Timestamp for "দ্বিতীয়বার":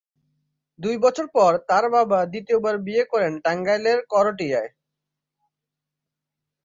2.25-2.75